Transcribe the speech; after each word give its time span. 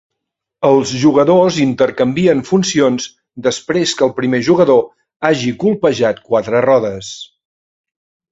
Els 0.67 0.93
jugadors 1.01 1.57
intercanvien 1.65 2.41
funcions 2.47 3.05
després 3.47 3.93
que 3.99 4.03
el 4.07 4.13
primer 4.21 4.41
jugador 4.49 4.81
hagi 5.29 5.53
colpejat 5.65 6.23
quatre 6.31 6.63
rodes. 6.69 7.11